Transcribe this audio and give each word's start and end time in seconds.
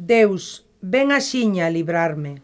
Deus, 0.00 0.64
ven 0.80 1.12
axiña 1.12 1.66
a 1.66 1.70
librarme. 1.70 2.40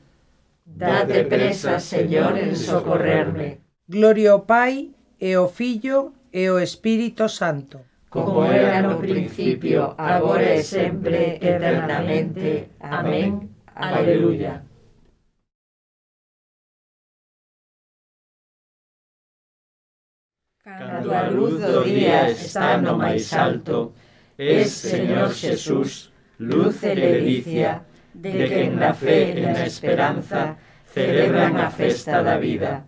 Date 0.66 1.24
presa, 1.24 1.80
Señor, 1.80 2.36
en 2.36 2.54
socorrerme. 2.54 3.60
Gloria 3.88 4.32
ao 4.32 4.44
Pai, 4.44 4.92
e 5.18 5.32
ao 5.32 5.48
Filho, 5.48 6.12
e 6.30 6.52
ao 6.52 6.60
Espírito 6.60 7.24
Santo. 7.32 7.80
Como 8.10 8.44
era 8.44 8.82
no 8.82 9.00
principio, 9.00 9.94
agora 9.96 10.52
e 10.52 10.62
sempre, 10.62 11.40
eternamente. 11.40 12.76
Amén. 12.78 13.48
Aleluya. 13.74 14.62
Cando 20.62 21.14
a 21.14 21.30
luz 21.30 21.62
do 21.62 21.84
día 21.84 22.28
está 22.28 22.76
no 22.76 22.98
máis 22.98 23.32
alto, 23.32 23.94
es, 24.36 24.72
Señor 24.72 25.32
Jesús, 25.32 26.12
luz 26.38 26.82
e 26.82 26.94
ledicia, 26.94 27.82
de 28.14 28.48
que 28.48 28.70
na 28.70 28.92
fe 28.94 29.32
e 29.36 29.42
na 29.44 29.66
esperanza 29.66 30.56
celebran 30.92 31.56
a 31.56 31.70
festa 31.70 32.22
da 32.22 32.36
vida. 32.38 32.84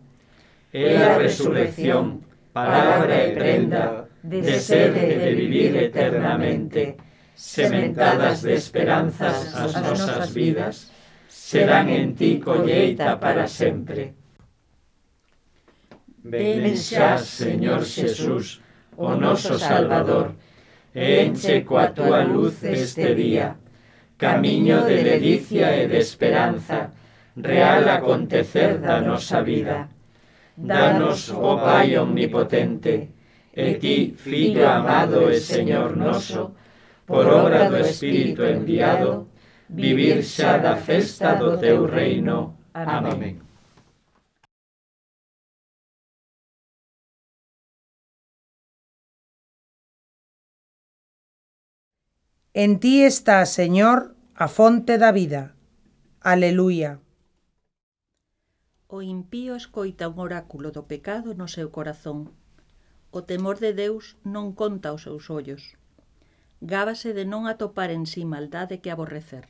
É 0.72 0.96
a 0.96 1.16
resurrección, 1.16 2.24
palabra 2.52 3.14
e 3.24 3.32
prenda, 3.32 4.08
de 4.24 4.60
ser 4.60 4.96
e 4.96 5.16
de 5.16 5.30
vivir 5.34 5.76
eternamente, 5.76 6.96
sementadas 7.34 8.42
de 8.42 8.54
esperanzas 8.54 9.54
as 9.54 9.72
nosas 9.80 10.32
vidas, 10.32 10.92
serán 11.28 11.88
en 11.88 12.14
ti 12.16 12.40
colleita 12.40 13.20
para 13.20 13.46
sempre. 13.48 14.16
Ven 16.24 16.76
xa, 16.76 17.16
Señor 17.16 17.84
Xesús, 17.84 18.60
o 18.96 19.12
oh 19.12 19.16
noso 19.16 19.56
Salvador, 19.56 20.36
enche 20.98 21.62
coa 21.62 21.94
túa 21.94 22.26
luz 22.26 22.64
este 22.64 23.14
día, 23.14 23.56
camiño 24.18 24.82
de 24.82 25.02
delicia 25.04 25.76
e 25.78 25.86
de 25.86 25.98
esperanza, 26.02 26.90
real 27.36 27.86
acontecer 27.88 28.82
da 28.82 29.00
nosa 29.00 29.40
vida. 29.42 29.88
Danos, 30.58 31.30
o 31.30 31.54
Pai 31.62 31.94
omnipotente, 31.96 33.14
e 33.54 33.74
ti, 33.78 34.14
Filho 34.18 34.66
amado 34.66 35.30
e 35.30 35.38
Señor 35.38 35.96
noso, 35.96 36.58
por 37.06 37.26
obra 37.30 37.70
do 37.70 37.78
Espírito 37.78 38.42
enviado, 38.42 39.30
vivir 39.70 40.24
xa 40.24 40.58
da 40.58 40.74
festa 40.74 41.38
do 41.38 41.56
teu 41.56 41.86
reino. 41.86 42.58
Amén. 42.74 43.12
Amén. 43.14 43.47
En 52.64 52.80
ti 52.80 53.04
está, 53.04 53.46
Señor, 53.46 54.16
a 54.34 54.48
fonte 54.48 54.98
da 54.98 55.12
vida. 55.12 55.54
Aleluia. 56.20 56.98
O 58.88 58.98
impío 59.00 59.54
escoita 59.54 60.10
un 60.10 60.18
oráculo 60.18 60.74
do 60.74 60.82
pecado 60.90 61.38
no 61.38 61.46
seu 61.46 61.70
corazón. 61.70 62.34
O 63.14 63.22
temor 63.22 63.62
de 63.62 63.78
Deus 63.78 64.18
non 64.26 64.58
conta 64.58 64.90
os 64.90 65.06
seus 65.06 65.30
ollos. 65.30 65.78
Gábase 66.58 67.14
de 67.14 67.22
non 67.22 67.46
atopar 67.46 67.94
en 67.94 68.10
si 68.10 68.26
sí 68.26 68.32
maldade 68.34 68.82
que 68.82 68.90
aborrecer. 68.90 69.46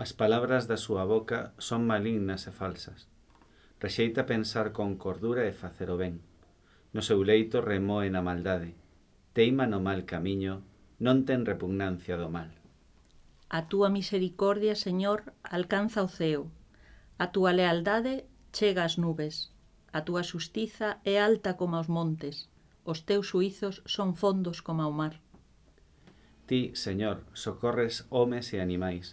As 0.00 0.16
palabras 0.16 0.64
da 0.64 0.80
súa 0.80 1.04
boca 1.04 1.52
son 1.60 1.84
malignas 1.84 2.48
e 2.48 2.52
falsas. 2.56 3.12
Rexeita 3.76 4.24
pensar 4.24 4.72
con 4.72 4.96
cordura 4.96 5.44
e 5.44 5.52
facer 5.52 5.92
o 5.92 6.00
ben. 6.00 6.24
No 6.96 7.04
seu 7.04 7.20
leito 7.20 7.60
remoe 7.60 8.08
na 8.08 8.24
maldade. 8.24 8.72
Teima 9.36 9.68
no 9.68 9.84
mal 9.84 10.08
camiño 10.08 10.64
non 11.04 11.28
ten 11.28 11.44
repugnancia 11.44 12.16
do 12.16 12.32
mal. 12.36 12.48
A 13.58 13.60
túa 13.70 13.88
misericordia, 13.92 14.74
Señor, 14.86 15.36
alcanza 15.56 16.00
o 16.00 16.08
ceo. 16.08 16.48
A 17.22 17.26
túa 17.34 17.52
lealdade 17.52 18.14
chega 18.56 18.88
ás 18.88 18.96
nubes. 18.96 19.52
A 19.92 20.00
túa 20.06 20.22
xustiza 20.30 20.88
é 21.04 21.20
alta 21.20 21.50
como 21.60 21.76
os 21.76 21.88
montes. 21.92 22.48
Os 22.90 23.04
teus 23.08 23.28
suizos 23.32 23.84
son 23.84 24.16
fondos 24.16 24.58
como 24.66 24.82
o 24.88 24.96
mar. 25.00 25.14
Ti, 26.48 26.72
Señor, 26.74 27.16
socorres 27.44 28.08
homes 28.08 28.46
e 28.56 28.58
animais. 28.58 29.06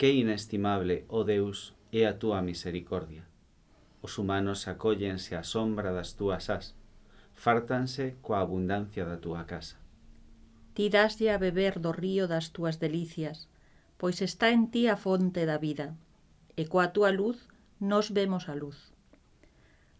Que 0.00 0.10
inestimable, 0.16 1.04
oh 1.08 1.24
Deus, 1.24 1.76
é 1.92 2.08
a 2.08 2.16
túa 2.16 2.40
misericordia. 2.40 3.24
Os 4.00 4.16
humanos 4.20 4.64
acóllense 4.64 5.36
á 5.36 5.42
sombra 5.44 5.92
das 5.92 6.16
túas 6.18 6.48
as, 6.48 6.72
fártanse 7.36 8.16
coa 8.24 8.40
abundancia 8.40 9.04
da 9.04 9.20
túa 9.20 9.44
casa. 9.44 9.76
Ti 10.76 10.92
daslle 10.92 11.32
a 11.32 11.38
beber 11.40 11.80
do 11.80 11.96
río 11.96 12.28
das 12.28 12.52
túas 12.52 12.76
delicias, 12.76 13.48
pois 13.96 14.20
está 14.20 14.52
en 14.52 14.68
ti 14.68 14.92
a 14.92 14.96
fonte 15.00 15.48
da 15.48 15.56
vida, 15.56 15.96
e 16.60 16.68
coa 16.68 16.92
túa 16.92 17.08
luz 17.16 17.48
nos 17.80 18.12
vemos 18.12 18.44
a 18.52 18.54
luz. 18.62 18.92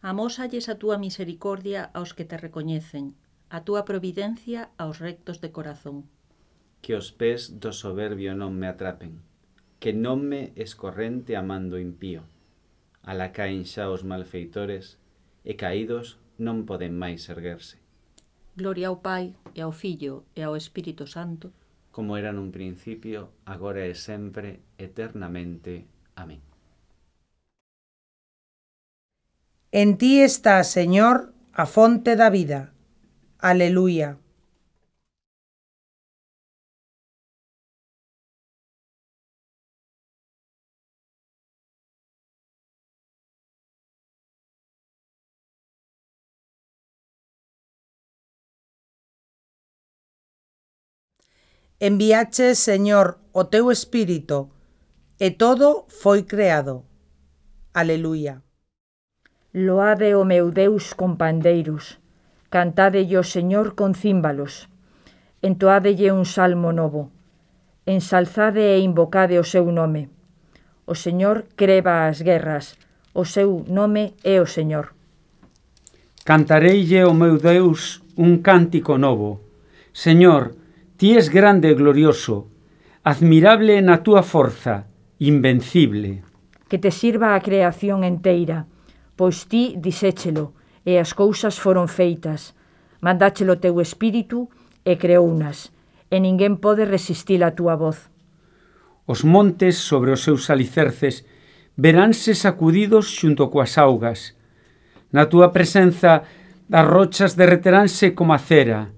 Amósalles 0.04 0.68
a 0.68 0.76
túa 0.76 1.00
misericordia 1.00 1.88
aos 1.96 2.12
que 2.12 2.28
te 2.28 2.36
recoñecen, 2.36 3.16
a 3.48 3.64
túa 3.64 3.88
providencia 3.88 4.68
aos 4.76 5.00
rectos 5.00 5.40
de 5.40 5.48
corazón. 5.48 6.04
Que 6.84 6.92
os 6.92 7.08
pés 7.08 7.56
do 7.56 7.72
soberbio 7.72 8.36
non 8.36 8.52
me 8.52 8.68
atrapen, 8.68 9.24
que 9.80 9.96
non 9.96 10.28
me 10.28 10.52
escorrente 10.60 11.40
a 11.40 11.42
mando 11.42 11.80
impío. 11.80 12.28
Alá 13.00 13.32
caen 13.32 13.64
xa 13.64 13.88
os 13.88 14.04
malfeitores, 14.04 15.00
e 15.40 15.56
caídos 15.56 16.20
non 16.36 16.68
poden 16.68 16.92
máis 17.00 17.32
erguerse. 17.32 17.80
Gloria 18.56 18.88
ao 18.88 19.04
Pai, 19.04 19.36
e 19.54 19.60
ao 19.60 19.70
Filho, 19.70 20.24
e 20.34 20.40
ao 20.40 20.56
Espírito 20.56 21.06
Santo. 21.06 21.52
Como 21.92 22.16
era 22.16 22.32
nun 22.32 22.48
principio, 22.48 23.44
agora 23.44 23.84
e 23.84 23.92
sempre, 23.92 24.64
eternamente. 24.80 25.84
Amén. 26.16 26.40
En 29.72 30.00
ti 30.00 30.24
está, 30.24 30.64
Señor, 30.64 31.36
a 31.52 31.68
fonte 31.68 32.16
da 32.16 32.32
vida. 32.32 32.72
Aleluia. 33.36 34.16
enviaches, 51.80 52.58
Señor, 52.58 53.18
o 53.32 53.44
teu 53.44 53.70
espírito, 53.70 54.48
e 55.20 55.30
todo 55.30 55.84
foi 55.88 56.24
creado. 56.24 56.84
Aleluia. 57.74 58.40
Loade 59.52 60.16
o 60.16 60.24
meu 60.24 60.50
Deus 60.50 60.96
con 60.96 61.16
pandeiros, 61.16 62.00
cantadelle 62.48 63.20
o 63.20 63.24
Señor 63.24 63.76
con 63.76 63.92
címbalos, 63.92 64.68
entoadelle 65.42 66.12
un 66.12 66.24
salmo 66.24 66.72
novo, 66.72 67.12
ensalzade 67.84 68.60
e 68.60 68.80
invocade 68.80 69.36
o 69.36 69.44
seu 69.44 69.68
nome. 69.68 70.08
O 70.88 70.94
Señor 70.94 71.44
creva 71.56 72.08
as 72.08 72.24
guerras, 72.24 72.80
o 73.12 73.24
seu 73.24 73.64
nome 73.68 74.16
é 74.24 74.40
o 74.40 74.48
Señor. 74.48 74.96
Cantareille 76.24 77.04
o 77.04 77.12
meu 77.12 77.36
Deus 77.36 78.00
un 78.16 78.40
cántico 78.40 78.96
novo. 78.96 79.40
Señor, 79.92 80.56
Ti 80.96 81.16
es 81.16 81.28
grande 81.28 81.68
e 81.68 81.74
glorioso, 81.74 82.48
admirable 83.04 83.84
na 83.84 84.00
túa 84.00 84.24
forza, 84.24 84.88
invencible. 85.20 86.24
Que 86.72 86.80
te 86.80 86.88
sirva 86.88 87.36
a 87.36 87.40
creación 87.44 88.00
enteira, 88.00 88.64
pois 89.12 89.44
ti 89.44 89.76
diséchelo, 89.76 90.56
e 90.88 90.96
as 90.96 91.12
cousas 91.12 91.60
foron 91.60 91.84
feitas. 91.84 92.56
Mandáchelo 93.04 93.60
teu 93.60 93.76
espírito 93.84 94.48
e 94.88 94.96
creounas, 94.96 95.68
e 96.08 96.16
ninguén 96.16 96.56
pode 96.56 96.88
resistir 96.88 97.44
a 97.44 97.52
túa 97.52 97.76
voz. 97.76 98.08
Os 99.04 99.20
montes 99.20 99.76
sobre 99.76 100.16
os 100.16 100.24
seus 100.24 100.48
alicerces 100.48 101.28
veránse 101.76 102.32
sacudidos 102.32 103.12
xunto 103.12 103.52
coas 103.52 103.76
augas. 103.76 104.32
Na 105.12 105.28
túa 105.28 105.52
presenza 105.52 106.24
as 106.72 106.86
rochas 106.88 107.36
derreteránse 107.36 108.16
como 108.16 108.32
a 108.32 108.40
cera, 108.40 108.96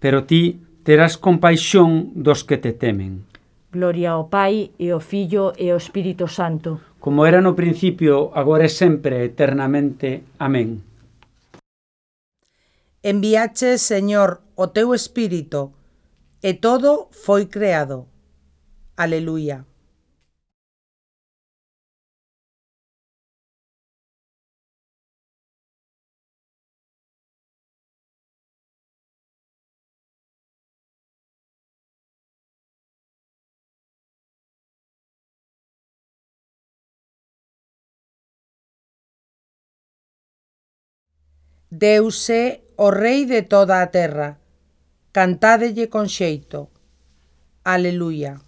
pero 0.00 0.24
ti 0.24 0.63
terás 0.84 1.16
compaixón 1.16 2.12
dos 2.14 2.44
que 2.44 2.60
te 2.60 2.72
temen. 2.76 3.24
Gloria 3.72 4.14
ao 4.14 4.30
Pai 4.30 4.70
e 4.78 4.94
ao 4.94 5.00
Filho 5.00 5.50
e 5.58 5.72
ao 5.72 5.80
Espírito 5.80 6.28
Santo. 6.28 6.78
Como 7.00 7.26
era 7.26 7.40
no 7.40 7.58
principio, 7.58 8.30
agora 8.32 8.64
e 8.64 8.70
sempre, 8.70 9.24
eternamente. 9.24 10.22
Amén. 10.38 10.84
Enviache, 13.02 13.76
Señor, 13.76 14.40
o 14.54 14.68
teu 14.68 14.94
Espírito, 14.94 15.74
e 16.40 16.54
todo 16.54 17.08
foi 17.10 17.44
creado. 17.50 18.06
Aleluia. 18.96 19.66
Deus 41.74 42.30
é 42.30 42.62
o 42.76 42.90
Rei 42.90 43.26
de 43.26 43.42
toda 43.42 43.82
a 43.82 43.90
terra. 43.90 44.38
Cantádelle 45.10 45.90
con 45.90 46.06
xeito. 46.06 46.70
Aleluia. 47.66 48.38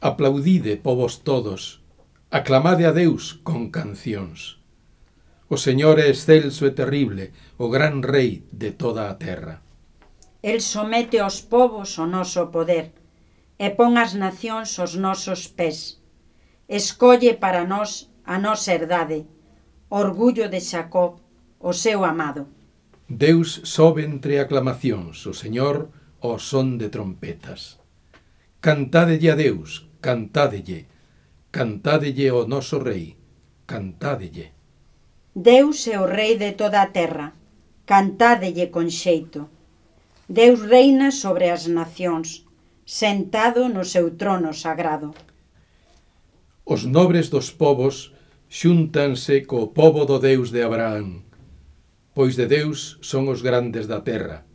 Aplaudide, 0.00 0.74
povos 0.74 1.22
todos, 1.22 1.86
aclamade 2.34 2.82
a 2.82 2.90
Deus 2.90 3.38
con 3.46 3.70
cancións. 3.70 4.58
O 5.46 5.54
Señor 5.54 6.02
é 6.02 6.10
excelso 6.10 6.66
e 6.66 6.74
terrible, 6.74 7.30
o 7.62 7.70
gran 7.70 8.02
rei 8.02 8.42
de 8.50 8.74
toda 8.74 9.06
a 9.06 9.14
terra. 9.14 9.62
El 10.42 10.58
somete 10.58 11.22
aos 11.22 11.46
povos 11.46 11.94
o 12.02 12.10
noso 12.10 12.50
poder 12.50 12.90
e 13.54 13.70
pon 13.70 13.94
as 14.02 14.18
nacións 14.18 14.74
os 14.82 14.98
nosos 14.98 15.46
pés. 15.46 16.02
Escolle 16.66 17.38
para 17.38 17.62
nós 17.62 18.10
a 18.26 18.34
nosa 18.34 18.74
herdade, 18.74 19.30
orgullo 19.86 20.50
de 20.50 20.58
Xacob 20.58 21.22
o 21.60 21.72
seu 21.72 22.04
amado. 22.04 22.46
Deus 23.08 23.62
sobe 23.64 24.04
entre 24.04 24.40
aclamacións, 24.40 25.26
o 25.26 25.34
Señor 25.34 25.90
o 26.20 26.38
son 26.38 26.78
de 26.78 26.88
trompetas. 26.88 27.78
Cantádelle 28.60 29.30
a 29.30 29.36
Deus, 29.36 29.86
cantádelle, 30.00 30.86
cantádelle 31.54 32.30
o 32.32 32.46
noso 32.46 32.82
rei, 32.82 33.14
cantádelle. 33.66 34.52
Deus 35.34 35.86
é 35.86 36.00
o 36.00 36.06
rei 36.06 36.34
de 36.36 36.52
toda 36.52 36.82
a 36.82 36.90
terra, 36.90 37.36
cantádelle 37.84 38.72
con 38.74 38.90
xeito. 38.90 39.46
Deus 40.26 40.60
reina 40.66 41.12
sobre 41.12 41.50
as 41.54 41.70
nacións, 41.70 42.42
sentado 42.82 43.68
no 43.68 43.84
seu 43.84 44.18
trono 44.18 44.50
sagrado. 44.50 45.14
Os 46.64 46.82
nobres 46.82 47.30
dos 47.30 47.54
povos 47.54 48.10
xúntanse 48.50 49.46
co 49.46 49.70
pobo 49.70 50.02
do 50.02 50.18
Deus 50.18 50.50
de 50.50 50.66
Abraham, 50.66 51.25
pois 52.16 52.32
de 52.32 52.48
Deus 52.48 52.96
son 53.04 53.28
os 53.28 53.44
grandes 53.44 53.84
da 53.84 54.00
terra. 54.00 54.48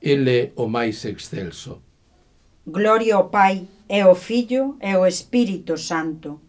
Ele 0.00 0.32
é 0.32 0.44
o 0.56 0.64
máis 0.64 1.04
excelso. 1.04 1.84
Gloria 2.64 3.20
ao 3.20 3.28
Pai, 3.28 3.68
e 3.84 4.00
ao 4.00 4.16
Filho, 4.16 4.80
e 4.80 4.96
ao 4.96 5.04
Espírito 5.04 5.76
Santo. 5.76 6.40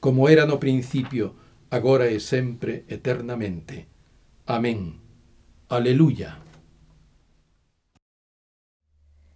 Como 0.00 0.24
era 0.24 0.48
no 0.48 0.56
principio, 0.56 1.36
agora 1.68 2.08
e 2.08 2.16
sempre, 2.16 2.88
eternamente. 2.88 3.84
Amén. 4.48 5.04
Aleluya. 5.68 6.40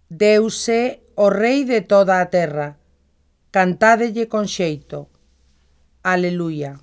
Deus 0.09 0.65
é 0.65 1.05
o 1.13 1.29
Rei 1.29 1.61
de 1.61 1.85
toda 1.85 2.17
a 2.17 2.25
terra. 2.25 2.81
Cantádelle 3.53 4.25
con 4.25 4.49
xeito. 4.49 5.13
Aleluia. 6.01 6.81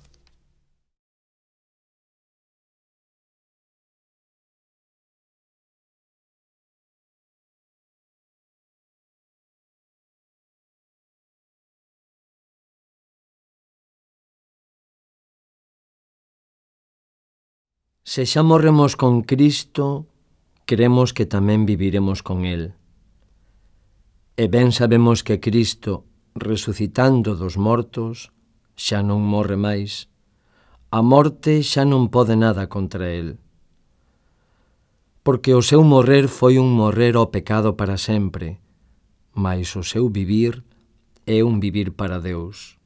Se 18.03 18.25
xa 18.25 18.41
morremos 18.41 18.97
con 18.97 19.21
Cristo, 19.21 20.07
creemos 20.65 21.13
que 21.13 21.29
tamén 21.29 21.69
viviremos 21.69 22.25
con 22.25 22.49
El. 22.49 22.73
E 24.41 24.49
ben 24.49 24.73
sabemos 24.73 25.21
que 25.21 25.37
Cristo, 25.37 26.09
resucitando 26.33 27.37
dos 27.37 27.61
mortos, 27.61 28.33
xa 28.73 29.05
non 29.05 29.21
morre 29.21 29.53
máis. 29.53 30.09
A 30.89 31.05
morte 31.05 31.61
xa 31.61 31.85
non 31.85 32.09
pode 32.09 32.33
nada 32.33 32.65
contra 32.73 33.13
El. 33.13 33.37
Porque 35.21 35.53
o 35.53 35.61
seu 35.61 35.85
morrer 35.85 36.25
foi 36.25 36.57
un 36.57 36.73
morrer 36.73 37.13
ao 37.13 37.29
pecado 37.29 37.77
para 37.77 38.01
sempre, 38.01 38.57
mas 39.37 39.77
o 39.77 39.85
seu 39.85 40.09
vivir 40.09 40.65
é 41.29 41.45
un 41.45 41.61
vivir 41.61 41.93
para 41.93 42.17
Deus. 42.17 42.80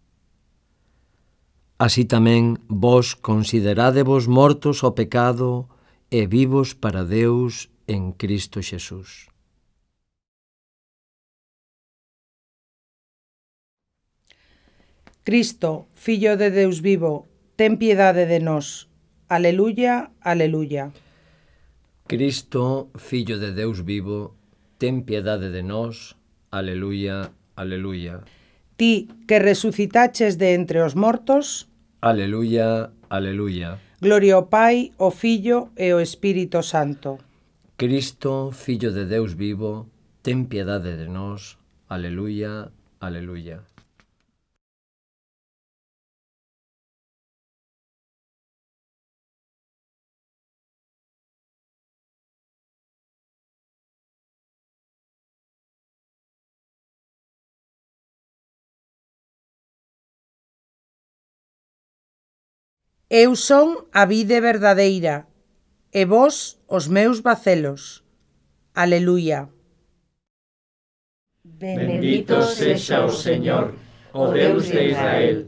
Así 1.75 2.07
tamén 2.07 2.55
vos 2.71 3.19
considerádevos 3.19 4.31
mortos 4.31 4.79
ao 4.79 4.95
pecado 4.95 5.67
e 6.07 6.23
vivos 6.23 6.71
para 6.71 7.03
Deus 7.03 7.67
en 7.83 8.15
Cristo 8.15 8.63
Xesús. 8.63 9.27
Cristo, 15.27 15.91
Fillo 15.91 16.37
de 16.39 16.47
Deus 16.47 16.79
vivo, 16.79 17.27
ten 17.59 17.75
piedade 17.75 18.23
de 18.23 18.39
nós. 18.39 18.87
Aleluya, 19.27 20.15
aleluya. 20.23 20.95
Cristo, 22.07 22.87
Fillo 22.95 23.35
de 23.35 23.51
Deus 23.51 23.83
vivo, 23.83 24.31
ten 24.79 25.03
piedade 25.03 25.51
de 25.51 25.59
nós. 25.59 26.15
Aleluya, 26.55 27.35
aleluya 27.59 28.23
ti 28.77 29.07
que 29.27 29.39
resucitaches 29.39 30.37
de 30.37 30.53
entre 30.53 30.83
os 30.83 30.95
mortos. 30.95 31.67
Aleluya, 32.01 32.91
aleluya. 33.09 33.79
Gloria 34.01 34.35
ao 34.35 34.47
Pai, 34.47 34.91
ao 34.99 35.11
Filho 35.11 35.69
e 35.77 35.91
ao 35.91 35.99
Espírito 35.99 36.61
Santo. 36.61 37.17
Cristo, 37.77 38.51
Fillo 38.51 38.91
de 38.91 39.05
Deus 39.05 39.33
vivo, 39.33 39.87
ten 40.21 40.45
piedade 40.45 40.95
de 40.95 41.07
nós. 41.07 41.57
Aleluya, 41.89 42.71
aleluya. 42.99 43.74
Eu 63.09 63.35
son 63.37 63.85
a 63.93 64.09
vide 64.09 64.41
verdadeira, 64.41 65.29
e 65.93 66.09
vós 66.09 66.57
os 66.65 66.89
meus 66.89 67.21
bacelos. 67.21 68.01
Aleluia. 68.73 69.49
Bendito 71.45 72.41
sexa 72.41 73.05
o 73.05 73.13
Señor, 73.13 73.77
o 74.11 74.25
Deus 74.33 74.65
de 74.73 74.89
Israel, 74.89 75.45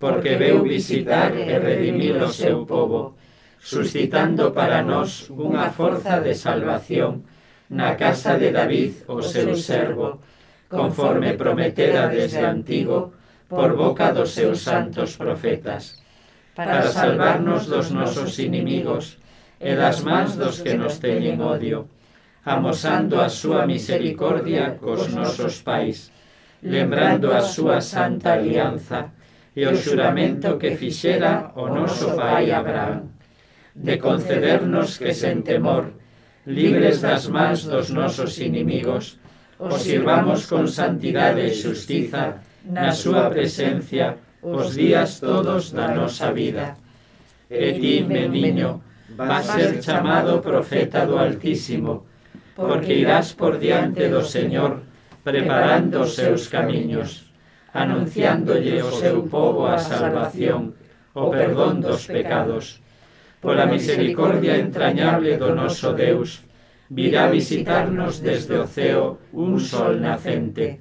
porque 0.00 0.34
veu 0.34 0.66
visitar 0.66 1.38
e 1.38 1.46
redimir 1.46 2.18
o 2.18 2.32
seu 2.34 2.66
povo, 2.66 3.14
suscitando 3.62 4.50
para 4.50 4.82
nós 4.82 5.30
unha 5.30 5.70
forza 5.70 6.18
de 6.18 6.34
salvación 6.34 7.22
na 7.70 7.94
casa 7.94 8.34
de 8.42 8.50
David, 8.50 9.06
o 9.06 9.22
seu 9.22 9.54
servo, 9.54 10.18
conforme 10.66 11.38
prometera 11.38 12.10
desde 12.10 12.42
antigo, 12.42 13.14
por 13.46 13.78
boca 13.78 14.10
dos 14.10 14.34
seus 14.34 14.66
santos 14.66 15.14
profetas 15.14 16.07
para 16.58 16.90
salvarnos 16.90 17.70
dos 17.70 17.92
nosos 17.94 18.34
inimigos 18.42 19.14
e 19.62 19.78
das 19.78 20.02
mans 20.02 20.34
dos 20.34 20.58
que 20.58 20.74
nos 20.74 20.98
teñen 20.98 21.38
odio, 21.38 21.86
amosando 22.42 23.22
a 23.22 23.30
súa 23.30 23.62
misericordia 23.62 24.74
cos 24.74 25.06
nosos 25.14 25.62
pais, 25.62 26.10
lembrando 26.66 27.30
a 27.30 27.46
súa 27.46 27.78
santa 27.78 28.34
alianza 28.34 29.14
e 29.54 29.70
o 29.70 29.74
xuramento 29.78 30.58
que 30.58 30.74
fixera 30.74 31.54
o 31.54 31.70
noso 31.70 32.18
pai 32.18 32.50
Abraham, 32.50 33.06
de 33.78 33.94
concedernos 34.02 34.98
que 34.98 35.14
sen 35.14 35.46
temor, 35.46 35.94
libres 36.42 36.98
das 37.06 37.30
mans 37.30 37.70
dos 37.70 37.94
nosos 37.94 38.34
inimigos, 38.42 39.22
os 39.62 39.78
sirvamos 39.86 40.50
con 40.50 40.66
santidade 40.66 41.38
e 41.38 41.54
xustiza 41.54 42.42
na 42.66 42.90
súa 42.90 43.30
presencia 43.30 44.18
os 44.54 44.74
días 44.74 45.20
todos 45.20 45.72
da 45.72 45.92
nosa 45.92 46.32
vida. 46.32 46.76
E 47.50 47.72
ti, 47.80 48.04
meniño, 48.04 48.80
vas 49.16 49.46
ser 49.46 49.80
chamado 49.80 50.40
profeta 50.40 51.04
do 51.04 51.16
Altísimo, 51.16 52.04
porque 52.54 52.92
irás 52.94 53.32
por 53.32 53.58
diante 53.58 54.08
do 54.08 54.24
Señor, 54.24 54.84
preparando 55.24 56.02
os 56.04 56.14
seus 56.14 56.48
camiños, 56.48 57.32
anunciándolle 57.72 58.82
o 58.82 58.90
seu 58.92 59.28
povo 59.28 59.66
a 59.66 59.78
salvación, 59.78 60.74
o 61.14 61.30
perdón 61.30 61.80
dos 61.80 62.06
pecados. 62.06 62.80
Pola 63.40 63.66
misericordia 63.66 64.58
entrañable 64.58 65.38
do 65.38 65.54
noso 65.54 65.94
Deus, 65.94 66.42
virá 66.90 67.28
visitarnos 67.28 68.20
desde 68.20 68.58
o 68.58 68.66
ceo 68.66 69.18
un 69.32 69.60
sol 69.60 70.00
nacente, 70.00 70.80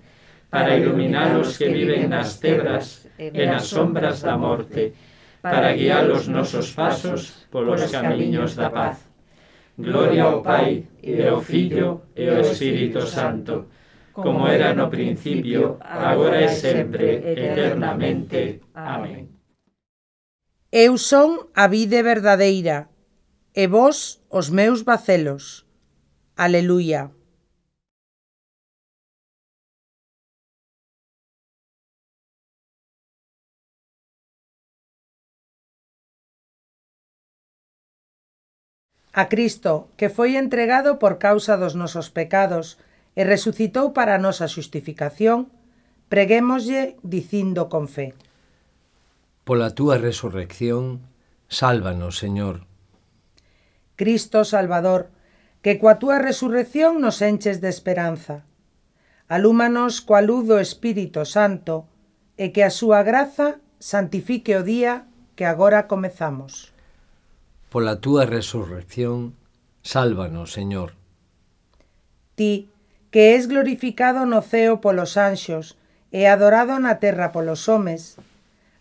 para 0.50 0.77
iluminar 0.77 1.38
os 1.39 1.58
que 1.58 1.70
viven 1.70 2.08
nas 2.08 2.39
tebras 2.39 3.08
e 3.20 3.46
nas 3.46 3.68
sombras 3.68 4.22
da 4.22 4.38
morte, 4.38 4.94
para 5.42 5.74
guiar 5.74 6.10
os 6.10 6.27
nosos 6.27 6.72
pasos 6.72 7.48
polos 7.51 7.92
camiños 7.92 8.56
da 8.56 8.70
paz. 8.70 9.08
Gloria 9.77 10.24
ao 10.24 10.42
Pai, 10.42 10.88
e 11.04 11.22
ao 11.22 11.42
Filho, 11.42 12.01
e 12.16 12.27
ao 12.27 12.42
Espírito 12.42 13.06
Santo, 13.06 13.68
como 14.13 14.48
era 14.48 14.74
no 14.74 14.89
principio, 14.89 15.77
agora 15.80 16.42
e 16.42 16.50
sempre, 16.50 17.22
eternamente. 17.22 18.62
Amén. 18.74 19.30
Eu 20.72 20.98
son 20.98 21.54
a 21.54 21.68
vide 21.68 22.01
verdadeira, 22.01 22.89
e 23.54 23.68
vós 23.68 24.20
os 24.30 24.50
meus 24.50 24.82
bacelos. 24.82 25.66
Aleluia. 26.36 27.16
a 39.17 39.29
Cristo, 39.33 39.89
que 39.97 40.13
foi 40.13 40.38
entregado 40.38 41.01
por 41.01 41.17
causa 41.17 41.57
dos 41.57 41.74
nosos 41.74 42.13
pecados 42.13 42.77
e 43.17 43.25
resucitou 43.25 43.89
para 43.89 44.13
a 44.13 44.21
nosa 44.21 44.45
xustificación, 44.45 45.50
preguémoslle 46.05 47.01
dicindo 47.01 47.65
con 47.65 47.89
fe. 47.89 48.13
Pola 49.41 49.74
túa 49.74 49.97
resurrección, 49.97 51.01
sálvanos, 51.50 52.21
Señor. 52.21 52.69
Cristo 53.97 54.45
Salvador, 54.45 55.09
que 55.65 55.81
coa 55.81 55.97
túa 55.97 56.21
resurrección 56.21 57.01
nos 57.01 57.25
enches 57.25 57.57
de 57.57 57.74
esperanza. 57.74 58.45
Alúmanos 59.25 59.97
coa 60.05 60.21
luz 60.21 60.45
do 60.45 60.62
Espírito 60.62 61.25
Santo 61.25 61.89
e 62.38 62.53
que 62.53 62.62
a 62.62 62.69
súa 62.69 63.01
graza 63.01 63.57
santifique 63.81 64.53
o 64.53 64.62
día 64.62 65.09
que 65.33 65.50
agora 65.50 65.89
comezamos. 65.89 66.76
Pola 67.69 68.00
túa 68.00 68.25
resurrección, 68.25 69.36
sálvanos, 69.83 70.53
Señor. 70.55 70.95
Ti, 72.36 72.69
que 73.12 73.36
és 73.36 73.51
glorificado 73.51 74.24
no 74.24 74.39
ceo 74.39 74.79
polos 74.79 75.19
anxos 75.19 75.75
e 76.15 76.31
adorado 76.31 76.79
na 76.79 77.03
terra 77.03 77.36
polos 77.36 77.67
homes, 77.67 78.15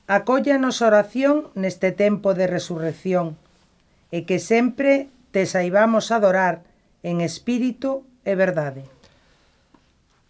acóllanos 0.07 0.83
a 0.83 0.87
oración 0.87 1.51
neste 1.59 1.91
tempo 1.91 2.31
de 2.39 2.47
resurrección 2.47 3.35
e 4.15 4.23
que 4.23 4.39
sempre 4.39 5.11
te 5.35 5.51
saibamos 5.51 6.15
adorar 6.15 6.63
en 7.03 7.19
espírito 7.19 8.07
e 8.23 8.39
verdade. 8.39 8.87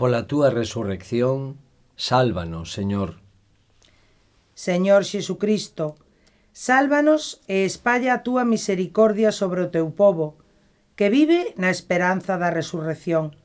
Pola 0.00 0.25
túa 0.25 0.48
resurrección, 0.48 1.60
sálvanos, 1.96 2.72
Señor. 2.72 3.20
Señor 4.56 5.04
Xesucristo, 5.04 6.00
Sálvanos 6.56 7.44
e 7.52 7.68
espalla 7.68 8.16
a 8.16 8.25
túa 8.25 8.48
misericordia 8.48 9.28
sobre 9.28 9.60
o 9.60 9.68
teu 9.68 9.92
povo, 9.92 10.40
que 10.96 11.12
vive 11.12 11.52
na 11.60 11.68
esperanza 11.68 12.40
da 12.40 12.48
resurrección. 12.48 13.36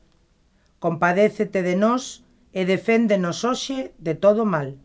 Compadécete 0.79 1.59
de 1.59 1.75
nós 1.75 2.23
e 2.55 2.63
deféndenos 2.63 3.43
hoxe 3.43 3.91
de 3.99 4.15
todo 4.15 4.47
mal. 4.47 4.79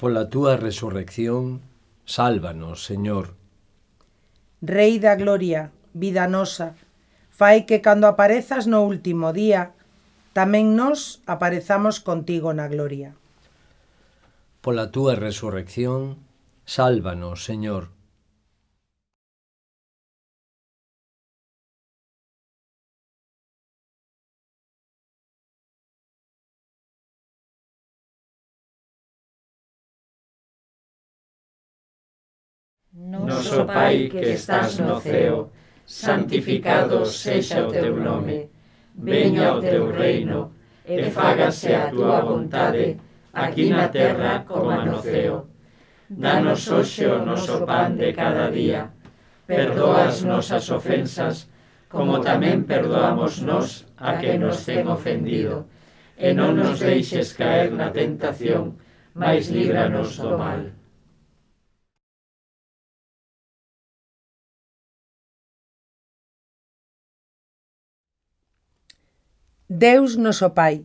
Pola 0.00 0.32
túa 0.32 0.56
resurrección, 0.56 1.60
sálvanos, 2.08 2.88
Señor. 2.88 3.36
Rei 4.64 4.96
da 4.96 5.20
gloria, 5.20 5.76
vida 5.92 6.32
nosa, 6.32 6.80
fai 7.28 7.68
que 7.68 7.84
cando 7.84 8.08
aparezas 8.08 8.64
no 8.64 8.88
último 8.88 9.36
día, 9.36 9.76
tamén 10.32 10.72
nos 10.80 11.20
aparezamos 11.28 12.00
contigo 12.00 12.56
na 12.56 12.72
gloria. 12.72 13.12
Pola 14.64 14.88
túa 14.88 15.12
resurrección, 15.12 16.29
Sálvanos, 16.74 17.42
Señor. 17.42 17.90
Noso 32.92 33.66
Pai 33.66 34.08
que 34.08 34.34
estás 34.38 34.78
no 34.78 35.00
ceo, 35.00 35.50
santificado 35.84 37.04
sexa 37.04 37.66
o 37.66 37.72
teu 37.72 37.96
nome, 37.96 38.48
veña 38.94 39.56
o 39.56 39.60
teu 39.60 39.90
reino, 39.90 40.54
e 40.86 41.10
fágase 41.10 41.74
a 41.74 41.90
tua 41.90 42.20
vontade, 42.20 42.86
aquí 43.32 43.70
na 43.70 43.88
terra 43.88 44.44
como 44.46 44.70
no 44.86 45.02
ceo. 45.02 45.49
Danos 46.10 46.66
hoxe 46.66 47.06
o 47.06 47.22
noso 47.24 47.62
pan 47.62 47.94
de 47.94 48.10
cada 48.10 48.50
día. 48.50 48.90
Perdoa 49.46 50.10
as 50.10 50.26
nosas 50.26 50.66
ofensas, 50.66 51.46
como 51.86 52.18
tamén 52.18 52.66
perdoamos 52.66 53.38
nós 53.46 53.86
a 53.94 54.18
que 54.18 54.34
nos 54.34 54.66
ten 54.66 54.90
ofendido. 54.90 55.70
E 56.18 56.34
non 56.34 56.58
nos 56.58 56.82
deixes 56.82 57.30
caer 57.38 57.70
na 57.70 57.94
tentación, 57.94 58.74
mas 59.14 59.54
líbranos 59.54 60.18
do 60.18 60.34
mal. 60.34 60.74
Deus 69.70 70.18
noso 70.18 70.58
Pai, 70.58 70.82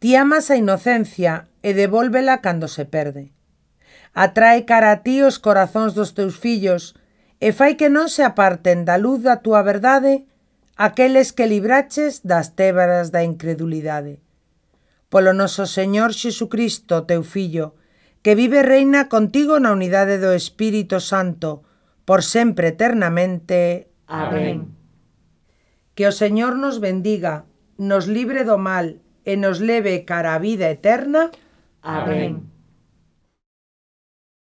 ti 0.00 0.16
amas 0.16 0.48
a 0.48 0.56
inocencia 0.56 1.52
e 1.60 1.76
devólvela 1.76 2.40
cando 2.40 2.64
se 2.64 2.88
perde 2.88 3.34
atrae 4.14 4.62
cara 4.62 4.94
a 4.94 5.02
ti 5.02 5.20
os 5.26 5.42
corazóns 5.42 5.92
dos 5.92 6.14
teus 6.14 6.38
fillos, 6.38 6.94
e 7.42 7.50
fai 7.50 7.74
que 7.74 7.90
non 7.90 8.06
se 8.06 8.22
aparten 8.22 8.86
da 8.86 8.94
luz 8.94 9.26
da 9.26 9.42
túa 9.42 9.60
verdade 9.66 10.24
aqueles 10.78 11.34
que 11.34 11.46
libraches 11.46 12.22
das 12.22 12.54
tébaras 12.54 13.10
da 13.10 13.26
incredulidade. 13.26 14.22
Polo 15.10 15.34
noso 15.34 15.66
Señor 15.66 16.14
Xesucristo, 16.14 17.06
teu 17.06 17.22
Fillo, 17.22 17.74
que 18.22 18.34
vive 18.34 18.62
reina 18.62 19.06
contigo 19.10 19.60
na 19.60 19.70
unidade 19.70 20.18
do 20.18 20.32
Espírito 20.34 20.98
Santo, 20.98 21.62
por 22.08 22.22
sempre 22.22 22.74
eternamente. 22.74 23.90
Amén. 24.08 24.74
Que 25.94 26.08
o 26.08 26.12
Señor 26.14 26.58
nos 26.58 26.82
bendiga, 26.82 27.46
nos 27.78 28.10
libre 28.10 28.42
do 28.42 28.58
mal 28.58 28.98
e 29.22 29.38
nos 29.38 29.62
leve 29.62 30.02
cara 30.02 30.34
a 30.34 30.42
vida 30.42 30.66
eterna. 30.66 31.30
Amén. 31.82 32.53